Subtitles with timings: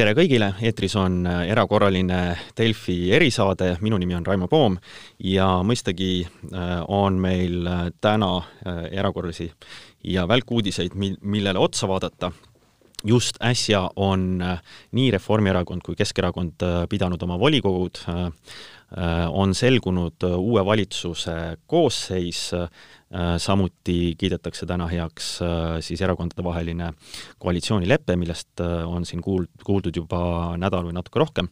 [0.00, 2.20] tere kõigile, eetris on äh, erakorraline
[2.56, 4.78] Delfi erisaade, minu nimi on Raimo Poom
[5.28, 8.30] ja mõistagi äh, on meil äh, täna
[8.88, 9.50] erakorralisi
[10.08, 12.32] ja välkuudiseid, mil-, millele otsa vaadata.
[13.04, 14.42] Just äsja on
[14.92, 18.02] nii Reformierakond kui Keskerakond pidanud oma volikogud,
[19.30, 21.36] on selgunud uue valitsuse
[21.70, 22.50] koosseis,
[23.10, 26.92] Äh, samuti kiidetakse täna heaks äh, siis erakondadevaheline
[27.42, 30.20] koalitsioonilepe, millest äh, on siin kuul-, kuuldud juba
[30.54, 31.48] nädal või natuke rohkem.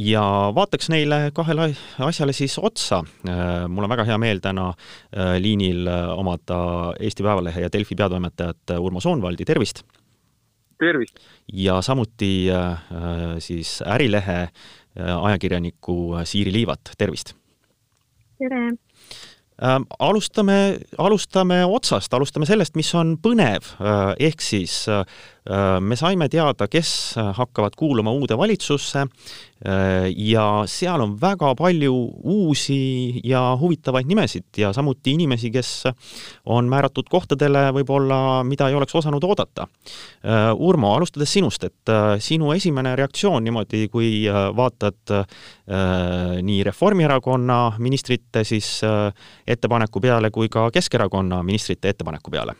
[0.00, 0.24] Ja
[0.56, 1.68] vaataks neile kahele
[2.02, 3.02] asjale siis otsa.
[3.68, 4.70] mul on väga hea meel täna
[5.36, 5.84] liinil
[6.16, 9.84] omada Eesti Päevalehe ja Delfi peatoimetajat Urmo Soonvaldi, tervist!
[10.80, 11.20] Tervist!
[11.52, 12.48] ja samuti
[13.38, 14.48] siis Ärilehe
[14.96, 17.34] ajakirjanikku Siiri Liivat, tervist!
[18.40, 18.72] tere!
[19.60, 25.39] Ähm, alustame, alustame otsast, alustame sellest, mis on põnev, äh, ehk siis äh, äh,
[25.80, 29.06] me saime teada, kes hakkavad kuuluma uude valitsusse
[30.16, 31.94] ja seal on väga palju
[32.32, 35.72] uusi ja huvitavaid nimesid ja samuti inimesi, kes
[36.44, 39.66] on määratud kohtadele võib-olla, mida ei oleks osanud oodata.
[40.56, 41.94] Urmo, alustades sinust, et
[42.24, 44.24] sinu esimene reaktsioon niimoodi, kui
[44.56, 45.16] vaatad
[46.42, 48.80] nii Reformierakonna ministrite siis
[49.46, 52.56] ettepaneku peale kui ka Keskerakonna ministrite ettepaneku peale?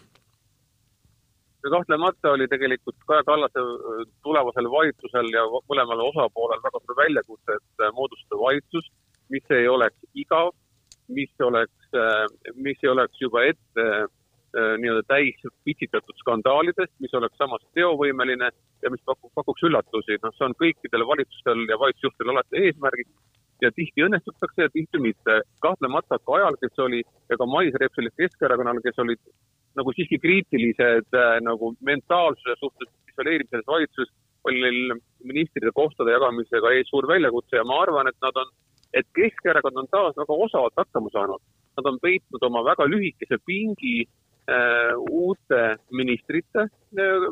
[1.69, 7.85] Kahtlemata oli tegelikult Kaja Kallase äh, tulevasel valitsusel ja mõlemal osapoolel väga suur väljakutse, et
[7.85, 8.87] äh, moodustada valitsus,
[9.29, 10.55] mis ei oleks igav,
[11.09, 13.91] mis oleks, äh, mis ei oleks juba ette
[14.51, 18.49] nii-öelda täis pitsitatud skandaalidest, mis oleks samas teovõimeline
[18.83, 20.17] ja mis pakub, pakuks üllatusi.
[20.25, 23.15] noh, see on kõikidel valitsustel ja valitsusjuhtidel alati eesmärgiks
[23.63, 25.37] ja tihti õnnestutakse ja tihti mitte.
[25.63, 29.23] kahtlemata Kajal, kes oli, ja ka Mailis Repsil Keskerakonnal, kes olid
[29.79, 34.13] nagu siiski kriitilised äh, nagu mentaalsuse suhtes, mis oli eelmises valitsuses,
[34.49, 34.97] oli neil
[35.29, 38.51] ministrite kohtade jagamisega ees suur väljakutse ja ma arvan, et nad on,
[38.97, 41.43] et Keskerakond on taas väga osavalt hakkama saanud.
[41.79, 45.63] Nad on peitnud oma väga lühikese pingi äh, uute
[45.93, 47.29] ministrite äh,,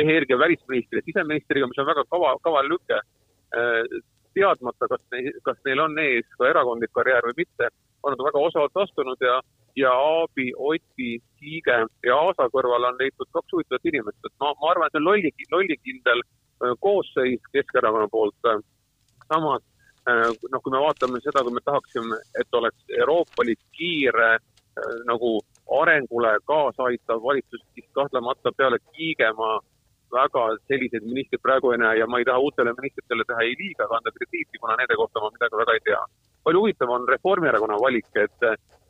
[0.00, 4.02] energia välisministri ja siseministriga, mis on väga kava, kaval lüke äh,
[4.36, 5.02] teadmata, kas
[5.44, 7.68] kas neil on ees ka erakondlik karjäär või mitte,
[8.02, 9.40] on nad väga osavalt astunud ja,
[9.76, 14.70] ja Aabi, Oti, Kiige ja Aasa kõrval on leitud kaks huvitavat inimest, et ma, ma
[14.70, 18.50] arvan, et see on lolli, lollikindel äh, koosseis Keskerakonna poolt.
[19.28, 19.62] samas
[20.08, 24.94] äh, noh, kui me vaatame seda, kui me tahaksime, et oleks Euroopa Liit kiire äh,
[25.10, 25.38] nagu
[25.80, 29.60] arengule kaasa aitav valitsus, siis kahtlemata peale Kiigemaa
[30.12, 33.86] väga selliseid ministreid praegu ei näe ja ma ei taha uutele ministritele teha ei liiga
[33.86, 36.02] ega anda krediiti, kuna nende kohta ma midagi väga ei tea.
[36.44, 38.46] Palju huvitavam on Reformierakonna valik, et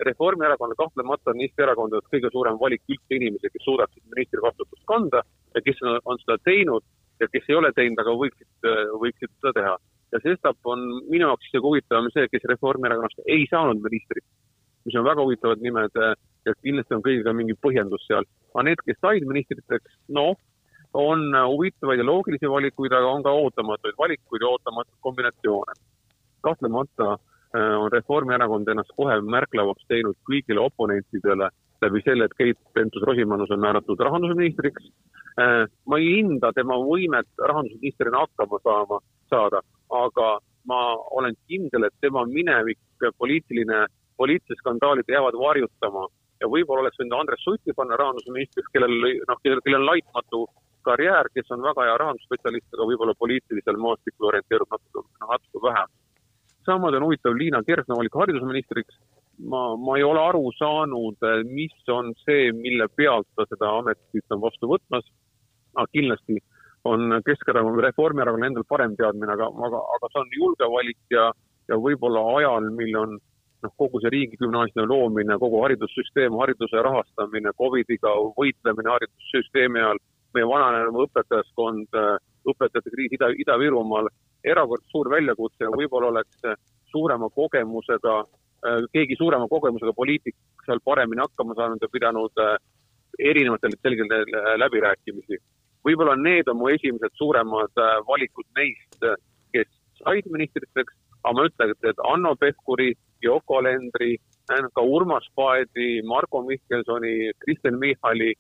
[0.09, 5.23] Reformierakonnal kahtlemata on Eesti erakondades kõige suurem valik üldse inimesi, kes suudaksid ministri vastutust kanda
[5.55, 6.85] ja kes on, on seda teinud
[7.21, 8.71] ja kes ei ole teinud, aga võiksid,
[9.03, 9.75] võiksid seda teha.
[10.13, 14.25] ja sestap on minu jaoks kõige huvitavam see, kes Reformierakonnast ei saanud ministrit,
[14.85, 16.01] mis on väga huvitavad nimed
[16.47, 18.27] ja kindlasti on kõigil ka mingi põhjendus seal.
[18.55, 20.35] aga need, kes said ministriteks, noh,
[20.93, 25.79] on huvitavaid ja loogilisi valikuid, aga on ka ootamatuid valikuid ja ootamatuid kombinatsioone.
[26.43, 31.51] kahtlemata äh, on Reformierakond ennast kohe märklavaks teinud kõigile oponentidele
[31.83, 34.87] läbi selle, et Keit Pentus-Rosimannus on määratud rahandusministriks.
[35.41, 39.01] Äh, ma ei hinda tema võimet rahandusministrina hakkama saama,
[39.33, 39.63] saada,
[39.99, 40.29] aga
[40.69, 40.81] ma
[41.19, 42.81] olen kindel, et tema minevik,
[43.19, 43.87] poliitiline,
[44.21, 46.07] poliitilised skandaalid jäävad varjutama
[46.43, 50.45] ja võib-olla oleks võinud Andres Suti panna rahandusministriks, kellel, noh, kellel on laitmatu
[50.87, 55.93] karjäär, kes on väga hea rahandusspetsialist, aga võib-olla poliitilisel maastikul orienteerub natuke, natuke vähem.
[56.67, 58.99] Samamoodi on huvitav Liina Kersna valik haridusministriks.
[59.49, 64.41] ma, ma ei ole aru saanud, mis on see, mille pealt ta seda ametit on
[64.41, 65.05] vastu võtmas.
[65.75, 66.39] aga kindlasti
[66.85, 71.31] on Keskerakonna Reformierakonna endal parem teadmine, aga, aga, aga see on julge valik ja,
[71.71, 73.19] ja võib-olla ajal, mil on
[73.63, 80.03] noh, kogu see riigigümnaasiumi loomine, kogu haridussüsteem, hariduse rahastamine, Covidiga võitlemine haridussüsteemi ajal
[80.35, 82.17] meie vananev õpetajaskond, äh,
[82.49, 84.11] õpetajate kriis Ida, Ida-Virumaal,
[84.45, 86.59] erakordselt suur väljakutse ja võib-olla oleks äh,
[86.93, 88.19] suurema kogemusega,
[88.67, 90.37] äh, keegi suurema kogemusega poliitik
[90.67, 92.45] seal paremini hakkama saanud ja pidanud
[93.19, 94.29] erinevatel selgetel
[94.63, 95.39] läbirääkimisi.
[95.85, 99.03] võib-olla need on mu esimesed suuremad valikud neist,
[99.53, 99.69] kes
[99.99, 102.93] said ministriteks, aga ma ütlen, et Hanno Pevkuri,
[103.25, 104.17] Yoko Alendri,
[104.47, 108.33] ka Urmas Paedi, Margo Mihkelsoni, Kristen Michali,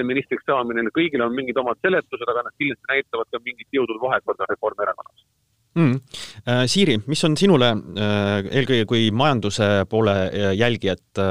[0.00, 4.00] mitte ministriks saamine, kõigil on mingid omad seletused, aga nad kindlasti näitavad ka mingit jõudnud
[4.00, 5.24] vahekorda Reformierakonnas
[5.76, 6.00] mm..
[6.70, 7.70] Siiri, mis on sinule
[8.50, 10.16] eelkõige kui majanduse poole
[10.56, 11.22] jälgijat,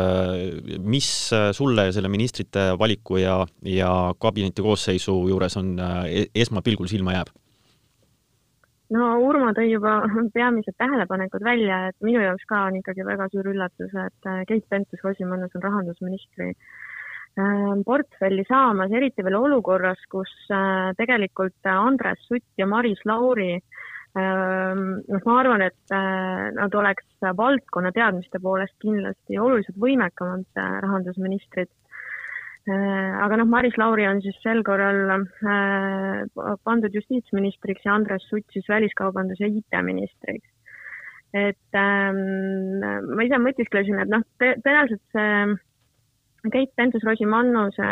[0.85, 1.09] mis
[1.57, 5.75] sulle selle ministrite valiku ja, ja kabineti koosseisu juures on
[6.05, 7.33] e-, esmapilgul silma jääb?
[8.93, 9.99] no Urmo tõi juba
[10.33, 15.53] peamised tähelepanekud välja, et minu jaoks ka on ikkagi väga suur üllatus, et Keit Pentus-Rosimannus
[15.57, 16.55] on rahandusministri
[17.85, 20.31] portfelli saamas, eriti veel olukorras, kus
[20.97, 23.79] tegelikult Andres Sutt ja Maris Lauri äh,
[24.17, 27.05] Ehm, noh, ma arvan, et äh, nad oleks
[27.37, 31.69] valdkonna teadmiste poolest kindlasti oluliselt võimekamad äh, rahandusministrid.
[32.69, 35.27] Äh, aga noh, Maris Lauri on siis sel korral
[36.65, 40.49] pandud justiitsministriks ja Andres Sutt siis väliskaubandus- ja IT-ministriks.
[41.29, 42.81] et ähm,
[43.13, 45.33] ma ise mõtisklesin, et noh, tõenäoliselt see
[46.47, 47.87] Keit Pentus-Rosimannuse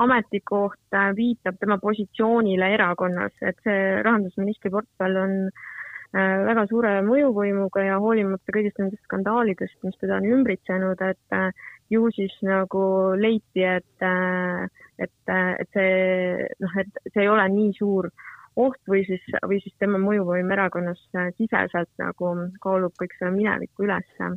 [0.00, 7.98] ametikoht viitab tema positsioonile erakonnas, et see rahandusministri portfell on äh, väga suure mõjuvõimuga ja
[8.02, 11.50] hoolimata kõigist nendest skandaalidest, mis teda on ümbritsenud, et äh,
[11.90, 12.84] ju siis nagu
[13.18, 14.68] leiti, et, äh,
[14.98, 18.10] et, et see noh, et see ei ole nii suur
[18.60, 21.00] oht või siis, või siis tema mõjuvõim erakonnas
[21.38, 24.34] siseselt nagu kaalub kõik selle mineviku ülesse.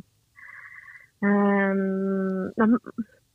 [1.24, 2.78] Ehm, noh,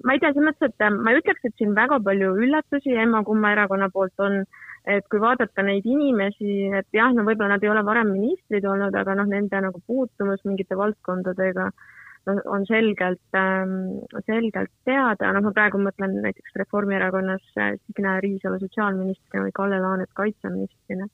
[0.06, 2.96] ma ei tea, selles mõttes, et äh, ma ei ütleks, et siin väga palju üllatusi
[3.04, 4.42] emma-kumma erakonna poolt on,
[4.90, 8.96] et kui vaadata neid inimesi, et jah, no võib-olla nad ei ole varem ministrid olnud,
[8.96, 15.54] aga noh, nende nagu puutumus mingite valdkondadega no, on selgelt ähm,, selgelt teada, noh, ma
[15.56, 21.10] praegu mõtlen näiteks Reformierakonnas äh, Signe Riisalo sotsiaalministrina või Kalle Laanet kaitseministrina.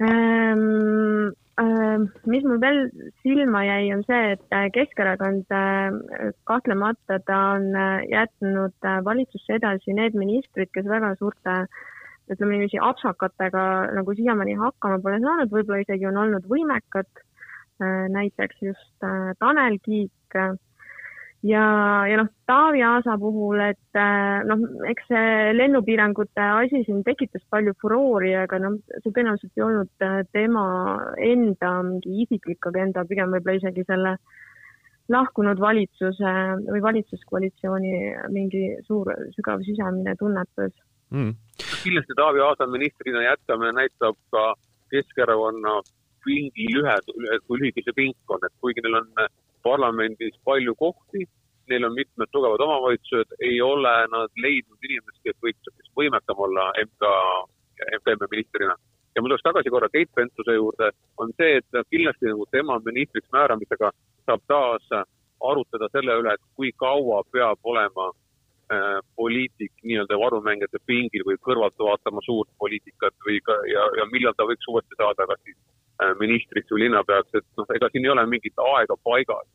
[0.00, 2.78] Ähm, mis mul veel
[3.22, 9.94] silma jäi, on see, et äh, Keskerakond äh, kahtlemata ta on äh, jätnud valitsusse edasi
[9.96, 11.56] need ministrid, kes väga suurte
[12.30, 13.64] ütleme niiviisi apsakatega
[13.98, 17.10] nagu siiamaani hakkama pole saanud, võib-olla isegi on olnud võimekad.
[18.12, 19.04] näiteks just
[19.40, 20.36] Tanel Kiik
[21.46, 21.64] ja,
[22.10, 27.74] ja noh, Taavi Aasa puhul, et äh, noh, eks see lennupiirangute asi siin tekitas palju
[27.80, 30.64] furoori, aga noh, see tõenäoliselt ei olnud äh, tema
[31.30, 34.16] enda mingi isiklik agenda, pigem võib-olla isegi selle
[35.10, 36.34] lahkunud valitsuse
[36.68, 37.94] või valitsuskoalitsiooni
[38.30, 40.74] mingi suur sügav sisemine tunnetus.
[41.10, 41.34] Mm..
[41.82, 44.52] kindlasti Taavi Aasa ministrina jätkamine näitab ka
[44.90, 45.80] Keskerakonna
[46.24, 46.94] pingi lühe,
[47.46, 49.08] kui lühike see pink on, et kuigi neil on
[49.62, 51.26] parlamendis palju kohti,
[51.70, 57.12] neil on mitmed tugevad omavalitsused, ei ole nad leidnud inimest, kes võiks võimekam olla MK,
[58.00, 58.74] MKM ministrina.
[59.14, 63.30] ja ma tuleks tagasi korra Keit Pentuse juurde, on see, et kindlasti nagu tema ministriks
[63.34, 63.92] määramisega
[64.26, 64.90] saab taas
[65.50, 71.78] arutada selle üle, et kui kaua peab olema äh, poliitik nii-öelda varumängijate pingil või kõrvalt
[71.78, 75.58] vaatama suurt poliitikat või ka ja, ja millal ta võiks uuesti saada kas siis
[76.20, 79.48] ministriks või linnapeaks, et noh, ega siin ei ole mingit aega paigas.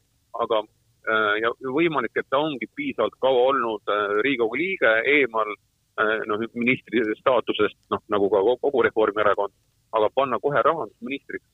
[0.44, 6.22] Aga äh, ja võimalik, et ta ongi piisavalt kaua olnud äh, Riigikogu liige, eemal äh,
[6.30, 9.56] noh, ministri staatusest, noh, nagu ka kogu Reformierakond,
[9.96, 11.46] aga panna kohe rahandusministriks,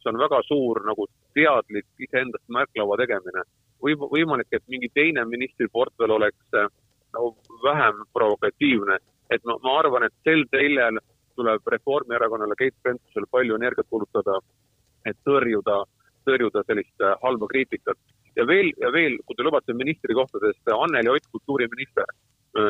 [0.00, 1.06] see on väga suur nagu
[1.36, 3.44] teadlik iseendast märklaua tegemine.
[3.80, 6.56] või võimalik, et mingi teine ministriportfell oleks
[7.14, 7.30] nagu
[7.64, 8.98] vähem provokatiivne,
[9.30, 10.98] et ma, ma arvan, et sel teljel
[11.36, 14.38] tuleb Reformierakonnale, Keit Pentusele palju energiat kulutada,
[15.06, 15.82] et tõrjuda,
[16.28, 17.98] tõrjuda sellist halba kriitikat
[18.36, 22.06] ja veel, ja veel, kui te lubate ministrikohtadest, Anneli Ott, kultuuriminister.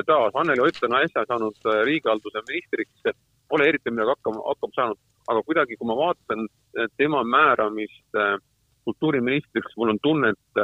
[0.06, 3.14] taas, Anneli Ott on äsja saanud äh, riigihalduse ministriks,
[3.48, 4.98] pole eriti midagi hakkama, hakkama saanud,
[5.28, 8.36] aga kuidagi, kui ma vaatan äh, tema määramist äh,
[8.84, 10.60] kultuuriministriks, mul on tunne, et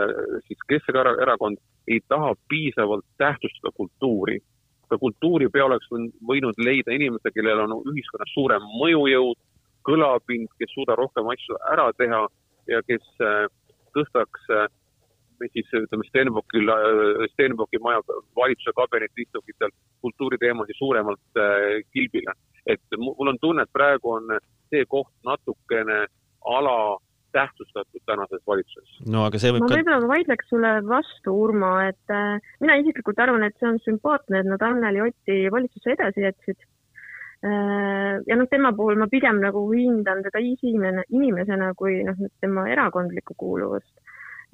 [0.48, 4.38] siis Keskerakond ei taha piisavalt tähtsustada kultuuri.
[4.90, 9.38] Ka kultuuripea oleks võinud leida inimese, kellel on ühiskonnas suurem mõjujõud,
[9.86, 12.24] kõlapind, kes suudab rohkem asju ära teha
[12.70, 13.06] ja kes
[13.94, 14.50] tõstaks
[15.40, 16.70] või siis ütleme Stenbockil,
[17.34, 18.00] Stenbocki maja
[18.36, 19.72] valitsuse kabineti istungitel
[20.04, 22.32] kultuuriteemasid suuremalt äh, kilbile.
[22.66, 24.32] et mul on tunne, et praegu on
[24.70, 26.06] see koht natukene
[26.56, 26.96] ala
[27.36, 29.02] tähtsustatud tänases valitsuses.
[29.12, 29.80] no aga see võib ma ka...
[29.80, 34.50] võib-olla vaidleks sulle vastu, Urmo, et äh, mina isiklikult arvan, et see on sümpaatne, et
[34.52, 36.58] nad Anneli Otti valitsusse edasi jätsid
[37.44, 38.16] äh,.
[38.26, 43.38] ja noh, tema puhul ma pigem nagu hindan teda inimene, inimesena kui noh, tema erakondlikku
[43.38, 43.92] kuuluvust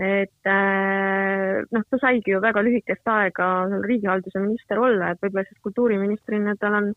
[0.03, 3.49] et äh, noh, ta saigi ju väga lühikest aega
[3.85, 6.89] riigihalduse minister olla, et võib-olla siis kultuuriministrina tal on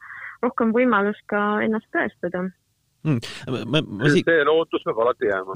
[0.41, 2.47] rohkem võimalust ka ennast tõestada
[3.05, 3.65] mm..
[3.71, 4.23] Ma, ma si...
[4.25, 5.55] see lootus peab alati jääma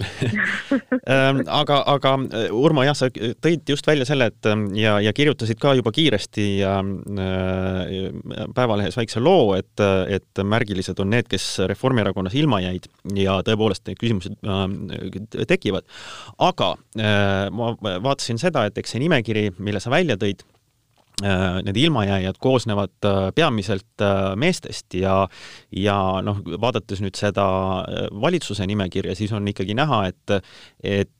[1.13, 5.13] ähm, aga, aga äh, Urmo, jah, sa tõid just välja selle, et ähm, ja, ja
[5.15, 8.09] kirjutasid ka juba kiiresti ja äh,
[8.55, 13.99] Päevalehes väikse loo, et, et märgilised on need, kes Reformierakonnas ilma jäid ja tõepoolest need
[14.01, 15.87] küsimused äh, tekivad.
[16.37, 20.45] aga äh, ma vaatasin seda, et eks see nimekiri, mille sa välja tõid,
[21.21, 25.27] need ilmajääjad koosnevad äh, peamiselt äh, meestest ja,
[25.71, 27.45] ja noh, vaadates nüüd seda
[28.21, 30.39] valitsuse nimekirja, siis on ikkagi näha, et,
[30.83, 31.15] et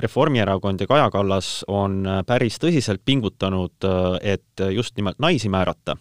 [0.00, 3.84] Reformierakond ja Kaja Kallas on päris tõsiselt pingutanud,
[4.24, 5.98] et just nimelt naisi määrata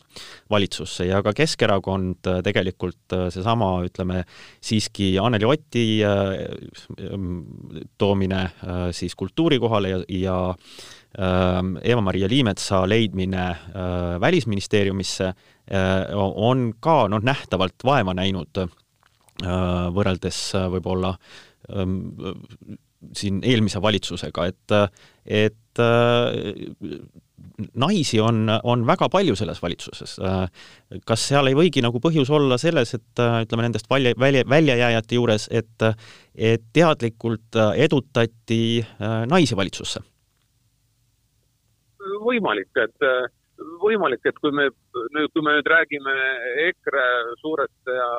[0.50, 4.24] valitsusse ja ka Keskerakond tegelikult seesama, ütleme
[4.64, 5.86] siiski Anneli Oti
[8.00, 8.46] toomine
[8.96, 10.40] siis kultuuri kohale ja, ja
[11.18, 13.46] Eva-Maria Liimetsa leidmine
[14.22, 15.34] Välisministeeriumisse
[16.24, 18.62] on ka noh, nähtavalt vaeva näinud
[19.96, 20.40] võrreldes
[20.72, 21.12] võib-olla
[23.18, 24.76] siin eelmise valitsusega, et,
[25.26, 25.84] et
[27.76, 30.16] naisi on, on väga palju selles valitsuses.
[31.06, 35.48] kas seal ei võigi nagu põhjus olla selles, et ütleme nendest välja, välja, väljajääjate juures,
[35.52, 35.88] et,
[36.36, 38.86] et teadlikult edutati
[39.30, 40.04] naisi valitsusse?
[42.22, 43.08] Võimalik, et
[43.82, 44.68] võimalik, et kui me
[45.16, 46.16] nüüd, kui me nüüd räägime
[46.68, 47.06] EKRE
[47.42, 48.10] suurest ja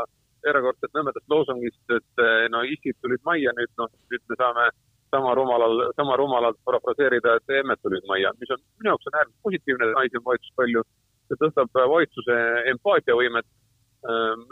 [0.50, 4.68] erakordselt nõmedast loosungist, et no issid tulid majja, nüüd noh, nüüd me saame
[5.12, 9.48] sama rumalal, sama rumalalt parafraseerida, et emmed tulid majja, mis on minu jaoks on äärmiselt
[9.48, 10.84] positiivne, naisi on valitsuses palju.
[11.28, 12.38] see tõstab valitsuse
[12.72, 13.46] empaatiavõimet.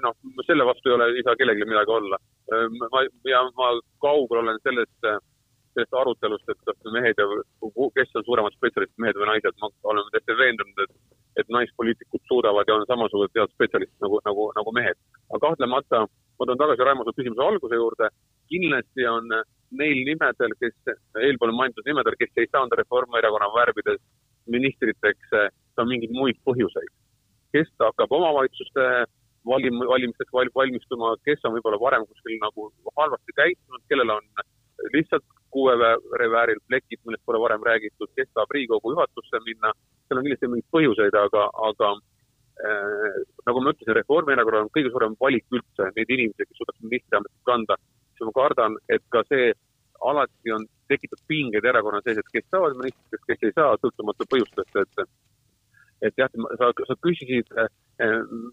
[0.05, 0.15] noh,
[0.47, 2.19] selle vastu ei ole, ei saa kellelgi midagi olla.
[2.93, 3.03] ma
[3.33, 3.73] ja ma
[4.05, 5.11] kaugel olen sellest
[5.75, 7.27] sellest arutelust, et kas mehed ja,
[7.97, 10.95] kes on suuremad spetsialistid, mehed või naised, ma olen täiesti veendunud, et,
[11.43, 14.99] et naispoliitikud suudavad ja on samasugused head spetsialistid nagu, nagu, nagu mehed.
[15.31, 18.11] aga kahtlemata, ma tulen tagasi Raimo su küsimuse alguse juurde,
[18.51, 19.31] kindlasti on
[19.81, 20.77] neil nimedel, kes,
[21.23, 24.03] eelpool mainitud nimedel, kes ei saanud Reformierakonna värvides
[24.51, 25.37] ministriteks,
[25.77, 26.91] ka mingeid muid põhjuseid.
[27.51, 28.83] kes hakkab omavalitsuste
[29.47, 34.27] valim-, valimisteks valmistuma, kes on võib-olla varem kuskil nagu halvasti käitunud, kellel on
[34.95, 35.27] lihtsalt
[35.61, 35.77] kuue
[36.23, 39.73] revääril plekid, millest pole varem räägitud, kes tahab Riigikogu juhatusse minna,
[40.09, 41.91] seal on kindlasti mingeid põhjuseid, aga, aga
[42.65, 47.49] äh, nagu ma ütlesin, Reformierakonnal on kõige suurem valik üldse neid inimesi, kes suudaks ministriametit
[47.53, 47.77] kanda,
[48.15, 49.53] siis ma kardan, et ka see
[50.11, 54.81] alati on, tekitab pingeid erakonna sees, et kes saavad ministriks, kes ei saa, sõltumata põhjustest,
[54.81, 55.05] et
[56.03, 57.69] et jah, sa, sa küsisid äh,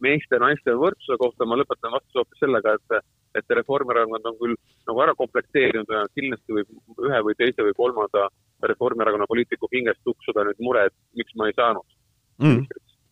[0.03, 3.01] meeste-naiste võrdsuse kohta, ma lõpetan vastuse hoopis sellega, et
[3.37, 4.55] et Reformierakond on küll
[4.87, 8.27] nagu ära komplekteerinud ja kindlasti võib ühe või teise või kolmanda
[8.71, 11.85] Reformierakonna poliitiku hingest tuksuda nüüd mure, et miks ma ei saanud
[12.41, 12.63] mm..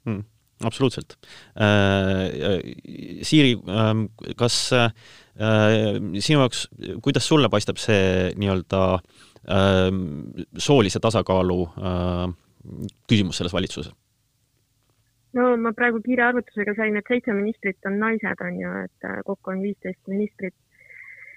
[0.09, 0.23] Mm.
[0.65, 1.17] absoluutselt
[1.59, 2.63] äh,.
[3.27, 3.93] Siiri äh,,
[4.39, 4.89] kas äh,
[5.35, 6.65] sinu jaoks,
[7.05, 9.91] kuidas sulle paistab see nii-öelda äh,
[10.57, 12.25] soolise tasakaalu äh,
[13.09, 13.93] küsimus selles valitsuses?
[15.35, 19.19] No ma praegu kiire arvutusega sain, et seitse ministrit on naised, on ju, et äh,
[19.27, 20.55] kokku on viisteist ministrit.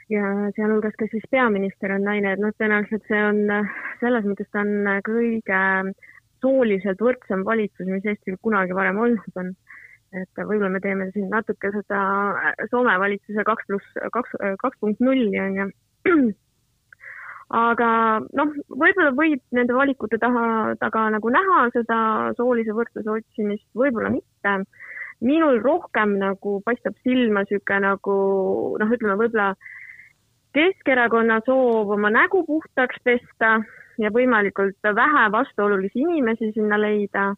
[0.08, 0.24] ja
[0.56, 4.62] sealhulgas ka siis peaminister on naine, et noh, tõenäoliselt see on, äh, selles mõttes ta
[4.64, 5.62] on äh, kõige
[6.40, 9.52] sooliselt võrdsem valitsus, mis Eestil kunagi varem olnud on.
[10.16, 11.98] et võib-olla me teeme siin natuke seda
[12.70, 15.66] Soome valitsuse kaks pluss kaks, kaks punkt nulli on ju
[17.48, 21.98] aga noh, võib-olla võib nende valikute taha, taga nagu näha seda
[22.36, 24.62] soolise võrdsuse otsimist, võib-olla mitte.
[25.20, 28.14] minul rohkem nagu paistab silma niisugune nagu
[28.78, 29.54] noh, ütleme võib-olla
[30.54, 33.58] Keskerakonna soov oma nägu puhtaks pesta
[33.98, 37.34] ja võimalikult vähe vastuolulisi inimesi sinna leida.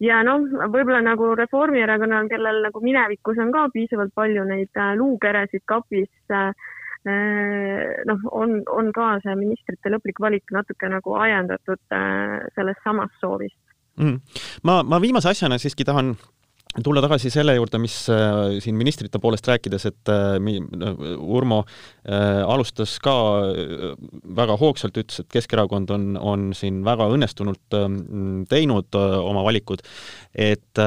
[0.00, 6.10] ja noh, võib-olla nagu Reformierakonnal, kellel nagu minevikus on ka piisavalt palju neid luukeresid kapis
[6.30, 6.75] äh, Äh,
[7.06, 13.58] noh, on, on ka see ministrite lõplik valik natuke nagu ajendatud äh, sellest samast soovist.
[13.96, 14.18] Mm..
[14.68, 16.14] ma, ma viimase asjana siiski tahan
[16.84, 20.36] tulla tagasi selle juurde, mis äh, siin ministrite poolest rääkides, et äh,
[21.16, 23.14] Urmo äh, alustas ka
[24.36, 27.76] väga hoogsalt, ütles, et Keskerakond on, on siin väga õnnestunult
[28.50, 29.82] teinud oma valikud,
[30.36, 30.80] et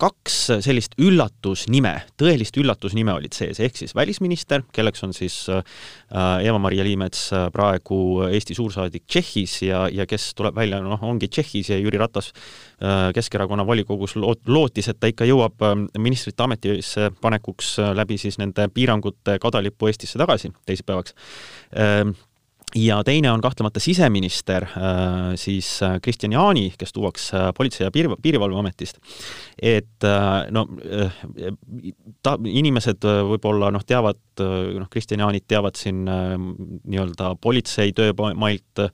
[0.00, 7.28] kaks sellist üllatusnime, tõelist üllatusnime olid sees, ehk siis välisminister, kelleks on siis Eva-Maria Liimets,
[7.54, 12.32] praegu Eesti suursaadik Tšehhis ja, ja kes tuleb välja, noh, ongi Tšehhis ja Jüri Ratas
[13.14, 18.38] Keskerakonna volikogus loot-, lootis, et ta ikka jõuab ähm, ministrite ametisse panekuks äh, läbi siis
[18.38, 21.14] nende piirangute kadalipu Eestisse tagasi teisipäevaks.
[21.74, 22.14] Ähm,
[22.76, 24.70] ja teine on kahtlemata siseminister, äh,
[25.34, 28.98] siis äh, Kristian Jaani, kes tuuakse äh, Politsei- ja Piiri-, Piirivalveametist.
[29.62, 30.04] et
[30.50, 30.68] no
[32.22, 38.84] ta, inimesed võib-olla noh, teavad, noh, Kristian Jaanit teavad siin nii-öelda politsei töömailt,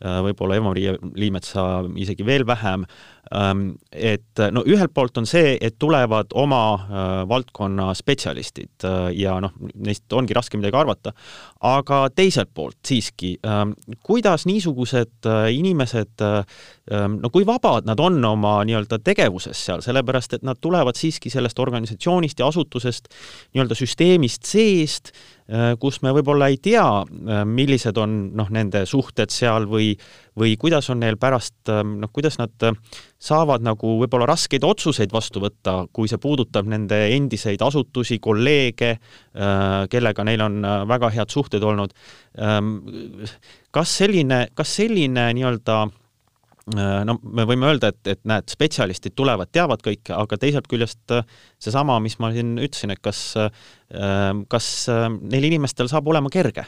[0.00, 1.66] võib-olla Eva-Maria Liimetsa
[2.00, 8.84] isegi veel vähem, ähm, et no ühelt poolt on see, et tulevad oma valdkonna spetsialistid
[9.16, 11.14] ja noh, neist ongi raske midagi arvata,
[11.64, 13.72] aga teiselt poolt siiski, ähm,
[14.04, 20.44] kuidas niisugused inimesed, ähm, no kui vabad nad on oma nii-öelda tegevuses seal, sellepärast et
[20.46, 23.08] nad tulevad siiski sellest organisatsioonist ja asutusest
[23.54, 25.33] nii-öelda süsteemist seest, äh,
[25.80, 29.90] kus me võib-olla ei tea, äh, millised on noh, nende suhted seal või,
[30.40, 32.72] või kuidas on neil pärast, ähm, noh, kuidas nad äh,
[33.20, 38.96] saavad nagu võib-olla raskeid otsuseid vastu võtta, kui see puudutab nende endiseid asutusi, kolleege,
[39.90, 40.58] kellega neil on
[40.88, 41.94] väga head suhted olnud.
[42.36, 42.76] Ähm,
[43.72, 46.03] kas selline, kas selline nii-öelda Äh,
[46.72, 51.26] no me võime öelda, et, et näed, spetsialistid tulevad, teavad kõike, aga teisest küljest äh,
[51.60, 53.50] seesama, mis ma siin ütlesin, et kas, äh,
[54.48, 54.70] kas
[55.20, 56.66] neil inimestel saab olema kerge?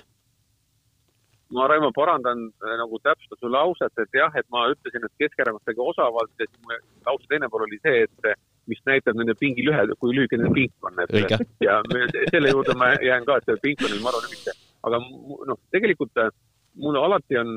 [1.54, 2.48] ma, Raimo, parandan
[2.80, 6.74] nagu täpsustan su lauset, et jah, et ma ütlesin, et Keskerakond tegi osavalt mu
[7.06, 10.88] lause teine pool oli see, et mis näitab nende pingi lühe, kui lühike nende pink
[10.88, 11.78] on, et ja
[12.32, 14.56] selle juurde ma jään ka, et pink on neil maru lühike.
[14.86, 15.00] aga
[15.52, 16.18] noh, tegelikult
[16.82, 17.54] mulle alati on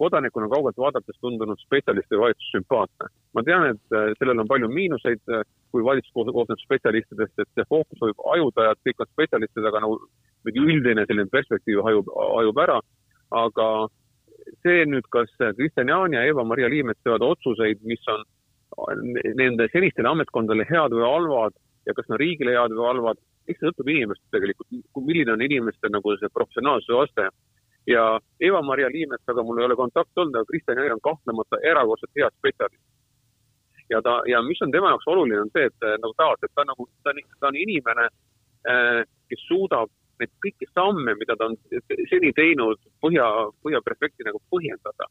[0.00, 3.08] kodanikuna kaugelt vaadates tundunud spetsialisti valitsus sümpaatne.
[3.34, 7.68] ma tean, et äh, sellel on palju miinuseid, äh, kui valitsus koosneb spetsialistidest, et see
[7.68, 10.00] fookus võib hajuda ja kõik on spetsialistid, aga nagu
[10.48, 12.80] mingi üldine selline perspektiiv hajub, hajub ära.
[13.30, 13.66] aga
[14.64, 18.24] see nüüd, kas Kristjan Jaani ja Eva-Maria Liimets teevad otsuseid, mis on
[19.38, 21.54] nende senistele ametkondadele head või halvad
[21.86, 24.68] ja kas nad riigile head või halvad, eks see sõltub inimestest tegelikult,
[25.06, 27.28] milline on inimeste nagu see professionaalsuse aste
[27.90, 28.04] ja
[28.40, 32.84] Eva-Maria Liimetsaga mul ei ole kontakti olnud, aga Kristjan Jõe on kahtlemata erakordselt hea spetsialist.
[33.90, 36.64] ja ta, ja mis on tema jaoks oluline, on see, et nagu tavaliselt, et ta
[36.68, 38.04] nagu, ta on, ta on inimene,
[38.70, 39.00] äh,
[39.32, 41.56] kes suudab neid kõiki samme, mida ta on
[42.12, 43.26] seni teinud Põhja,
[43.64, 45.08] Põhja prefekti nagu põhjendada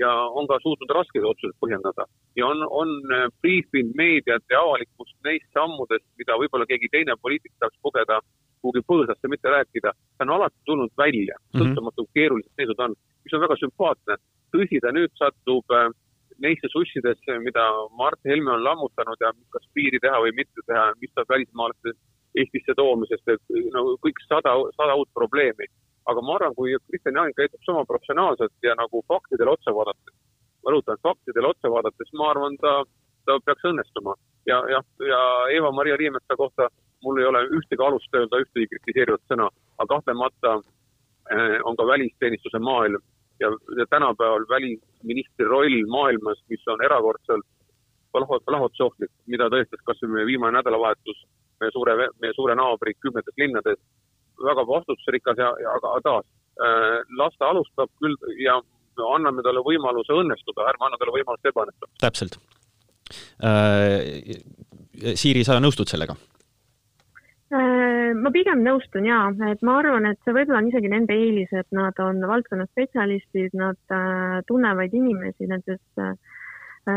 [0.00, 2.06] ja on ka suutnud raskeid otsuseid põhjendada
[2.38, 7.52] ja on, on äh, briifinud meediat ja avalikkust neist sammudest, mida võib-olla keegi teine poliitik
[7.58, 8.20] tahaks kogeda
[8.62, 11.58] kuhugi põõsasse mitte rääkida, ta on alati tulnud välja, mhm.
[11.58, 12.14] sõltumatu mm -hmm.
[12.14, 14.16] keerulised seisud on, mis on väga sümpaatne.
[14.52, 15.88] tõsi, ta nüüd satub äh,
[16.44, 17.64] neisse sussidesse, mida
[17.98, 21.94] Mart Helme on lammutanud ja kas piiri teha või mitte teha, mis saab välismaalaste
[22.40, 25.68] Eestisse toomisest, et no kõik sada, sada uut probleemi.
[26.10, 30.16] aga ma arvan, kui Kristjan Jaani käitub sama professionaalselt ja nagu faktidele otsa vaadates,
[30.64, 32.72] ma rõhutan, faktidele otsa vaadates, ma arvan, ta,
[33.26, 34.16] ta peaks õnnestuma.
[34.50, 34.82] ja, jah,
[35.12, 35.20] ja
[35.58, 36.66] Eva-Maria Liimetsa kohta
[37.02, 40.54] mul ei ole ühtegi alust öelda ühtegi kritiseerivat sõna, aga kahtlemata
[41.34, 43.02] eh, on ka välisteenistuse maailm
[43.40, 47.46] ja, ja tänapäeval välisministri roll maailmas, mis on erakordselt
[48.12, 51.22] plahvatusohtlik, mida tõestas kas või meie viimane nädalavahetus
[51.62, 53.80] meie suure, meie suure naabri kümnetes linnades,
[54.42, 56.26] väga vastutusrikas ja, ja aga taas
[56.66, 58.58] äh,, las ta alustab küll ja
[59.14, 61.94] anname talle võimaluse õnnestuda, ärme anna talle võimalust ebaõnnestuda.
[62.06, 62.40] täpselt
[63.44, 64.42] äh,.
[65.18, 66.14] Siiri, sa nõustud sellega?
[67.52, 71.50] Äh, ma pigem nõustun ja, et ma arvan, et see võib-olla on isegi nende eelis,
[71.52, 76.14] et nad on valdkonna spetsialistid, nad äh, tunnevad inimesi nendes äh,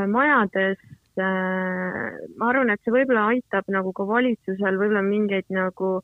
[0.07, 0.79] majades.
[1.15, 6.01] Ma arvan, et see võib-olla aitab nagu ka valitsusel võib-olla mingeid nagu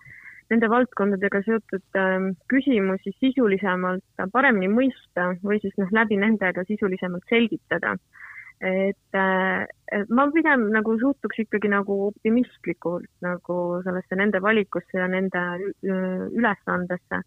[0.51, 7.95] nende valdkondadega seotud äh, küsimusi sisulisemalt paremini mõista või siis noh, läbi nendega sisulisemalt selgitada
[8.61, 15.41] äh, et ma pigem nagu suhtuks ikkagi nagu optimistlikult nagu sellesse nende valikusse ja nende
[15.57, 17.23] äh, ülesandesse.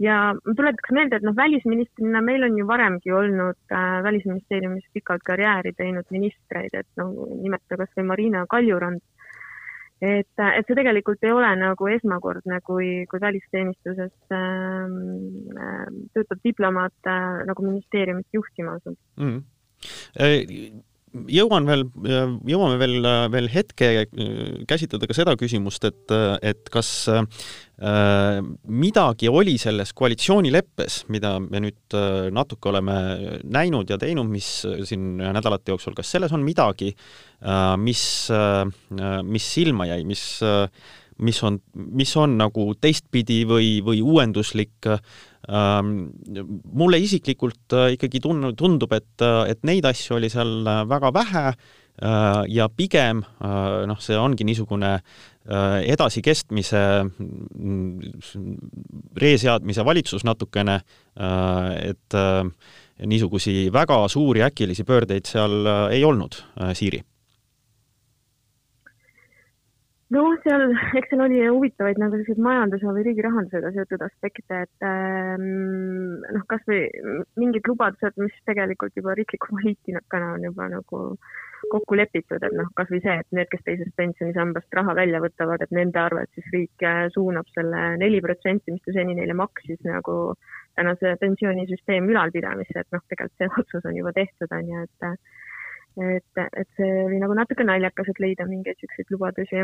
[0.00, 5.26] ja ma tuletaks meelde, et noh, välisministrina meil on ju varemgi olnud äh, Välisministeeriumis pikalt
[5.26, 9.02] karjääri teinud ministreid, et noh, nimetada kas või Marina Kaljurand.
[10.00, 14.94] et, et see tegelikult ei ole nagu esmakordne, kui, kui välisteenistuses ähm,
[15.52, 19.42] äh, töötab diplomaat äh, nagu ministeeriumit juhtima asub mm.
[20.20, 20.44] Äh,
[21.10, 21.82] jõuan veel,
[22.46, 24.04] jõuame veel, veel hetke äh,
[24.70, 26.14] käsitleda ka seda küsimust, et,
[26.46, 27.24] et kas äh,
[28.70, 32.96] midagi oli selles koalitsioonileppes, mida me nüüd äh, natuke oleme
[33.42, 34.52] näinud ja teinud, mis
[34.86, 38.64] siin nädalate jooksul, kas selles on midagi äh,, mis äh,,
[39.26, 40.66] mis silma jäi, mis äh,
[41.20, 45.02] mis on, mis on nagu teistpidi või, või uuenduslik äh,
[45.48, 51.14] mulle isiklikult äh, ikkagi tun-, tundub, et, äh, et neid asju oli seal äh, väga
[51.16, 51.46] vähe,
[52.48, 54.94] ja pigem noh, see ongi niisugune
[55.44, 58.14] edasikestmise, mm,
[59.20, 60.78] reeseadmise valitsus natukene,
[61.84, 62.16] et
[63.04, 66.40] niisugusi väga suuri äkilisi pöördeid seal ei olnud,
[66.72, 67.02] Siiri
[70.14, 70.64] noh, seal,
[70.98, 76.46] eks seal oli huvitavaid nagu selliseid majanduse või riigi rahandusega seotud aspekte, et ähm, noh,
[76.50, 76.82] kasvõi
[77.40, 81.02] mingid lubadused, mis tegelikult juba riikliku poliitikana on juba nagu
[81.70, 85.74] kokku lepitud, et noh, kasvõi see, et need, kes teisest pensionisambast raha välja võtavad, et
[85.76, 90.34] nende arvelt siis riik äh, suunab selle neli protsenti, mis ta seni neile maksis nagu
[90.78, 95.08] tänase pensionisüsteemi ülalpidamisse, et noh, tegelikult see otsus on juba tehtud, on ju, et
[95.98, 99.62] et, et see oli nagu natuke naljakas, et leida mingeid siukseid lubadusi.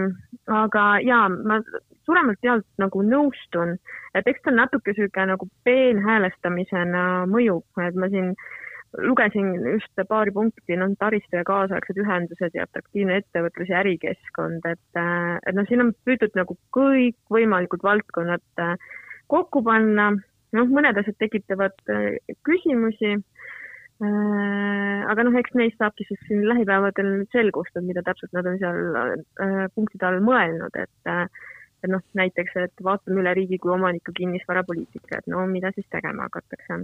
[0.50, 1.60] aga jaa, ma
[2.04, 3.76] suuremalt jaolt nagu nõustun,
[4.14, 8.34] et eks ta natuke sihuke nagu peenhäälestamisena mõjub, et ma siin
[9.02, 15.02] lugesin just paari punkti, noh, taristu ja kaasaegsed ühendused ja atraktiivne ettevõtlus ja ärikeskkond, et,
[15.46, 18.64] et noh, siin on püütud nagu kõikvõimalikud valdkonnad
[19.30, 20.12] kokku panna,
[20.56, 21.76] noh, mõned asjad tekitavad
[22.46, 23.35] küsimusi Äh,
[24.04, 28.58] aga noh, eks neist saabki siis siin lähipäevadel nüüd selgust, et mida täpselt nad on
[28.60, 31.28] seal äh, punktide all mõelnud, et äh,
[31.84, 36.26] et noh, näiteks, et vaatame üle riigi kui omaniku kinnisvarapoliitika, et no mida siis tegema
[36.26, 36.80] hakatakse.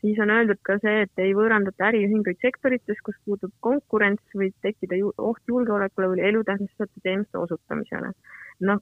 [0.00, 4.98] siis on öeldud ka see, et ei võõrandata äriühinguid sektorites, kus puudub konkurents, võib tekkida
[5.00, 8.12] ju, oht julgeolekule või elutähtsate teenuste osutamisele.
[8.60, 8.80] noh,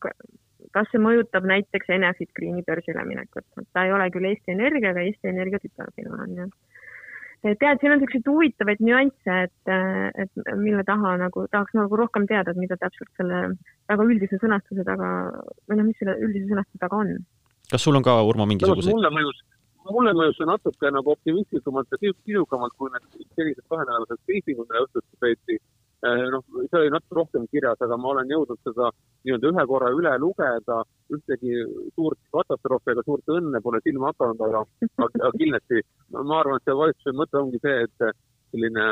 [0.74, 5.06] kas see mõjutab näiteks Enefit Greeni börsile minekut, ta ei ole küll Eesti Energia, aga
[5.06, 6.50] Eesti Energia tütarfirma on ju
[7.44, 9.72] tead, siin on niisuguseid huvitavaid nüansse, et,
[10.24, 13.42] et mille taha nagu tahaks nagu rohkem teada, et mida täpselt selle
[13.90, 15.10] väga üldise sõnastuse taga
[15.68, 17.12] või noh, mis selle üldise sõnastuse taga on.
[17.70, 18.96] kas sul on ka, Urmo, mingisuguseid?
[18.96, 19.44] mulle mõjus,
[19.90, 25.20] mulle mõjus see natuke nagu optimistlikumalt ja sisukamalt, kui need sellised kahenädalased briifingud, mida õhtuti
[25.20, 25.60] peeti
[26.02, 28.90] noh, see oli natuke rohkem kirjas, aga ma olen jõudnud seda
[29.24, 30.82] nii-öelda ühe korra üle lugeda,
[31.14, 31.62] ühtegi
[31.94, 34.64] suurt katastroofi ega suurt õnne pole silma hakanud, aga,
[35.06, 38.06] aga kindlasti ma arvan, et see valitsuse mõte ongi see, et
[38.52, 38.88] selline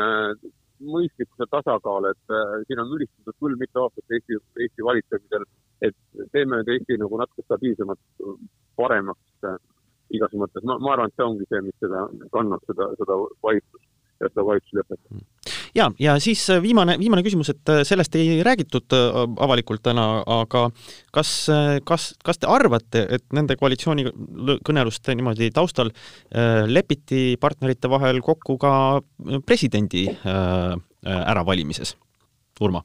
[0.83, 5.45] mõistlikkuse tasakaal, et äh, siin on ülistatud küll mitu aastat Eesti, Eesti valitsemisel,
[5.87, 5.99] et
[6.35, 8.25] teeme nüüd Eesti nagu natuke stabiilsemaks,
[8.81, 9.61] paremaks äh,
[10.17, 10.65] igas mõttes.
[10.67, 13.87] ma, ma arvan, et see ongi see, mis seda kannab, seda, seda valitsust
[14.19, 15.07] ja seda valitsuslepet.
[15.13, 15.32] Mm
[15.75, 20.07] ja, ja siis äh, viimane, viimane küsimus, et äh, sellest ei räägitud äh, avalikult täna,
[20.41, 20.67] aga
[21.15, 21.33] kas,
[21.89, 25.93] kas, kas te arvate, et nende koalitsioonikõneluste niimoodi taustal
[26.69, 28.73] lepiti partnerite vahel kokku ka
[29.47, 30.07] presidendi
[31.03, 31.97] äravalimises?
[32.63, 32.85] Urmo?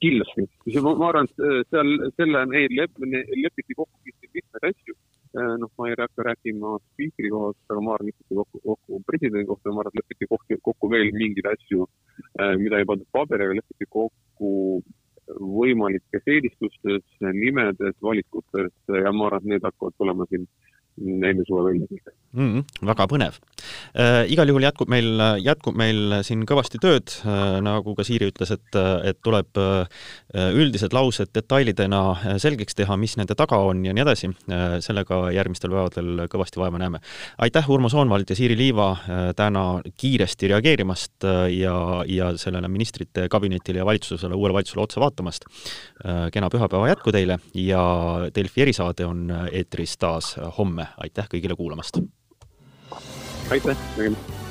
[0.00, 0.46] kindlasti,
[0.80, 4.96] ma arvan, et seal selle, neil lepiti kokku mitmeid asju
[5.34, 9.72] noh, ma ei hakka rääkima spiikri kohast, aga ma arvan, lepiti kokku, kokku presidendi kohta,
[9.72, 11.86] ma arvan, et lepiti kokku, kokku veel mingeid asju,
[12.40, 14.82] äh, mida ei pandud paberile, lepiti kokku
[15.32, 20.48] võimalikes eelistustes, nimedes, valikutes ja ma arvan, et need hakkavad tulema siin
[21.00, 21.86] enne suve välja
[22.32, 22.48] mm.
[22.52, 23.38] -hmm, väga põnev
[23.94, 24.24] äh,.
[24.32, 28.78] igal juhul jätkub meil, jätkub meil siin kõvasti tööd äh,, nagu ka Siiri ütles, et,
[29.04, 29.86] et tuleb äh,
[30.34, 34.78] üldised laused detailidena äh, selgeks teha, mis nende taga on ja nii edasi äh,.
[34.84, 37.00] sellega järgmistel päevadel kõvasti vaeva näeme.
[37.38, 41.76] aitäh, Urmo Soonvald ja Siiri Liiva äh, täna kiiresti reageerimast äh, ja,
[42.06, 45.48] ja sellele ministrite kabinetile ja valitsusele, uuele valitsusele otsa vaatamast
[46.04, 46.30] äh,.
[46.32, 47.82] kena pühapäeva jätku teile ja
[48.34, 52.00] Delfi erisaade on eetris taas homme homme, aitäh kõigile kuulamast!
[53.50, 54.41] aitäh!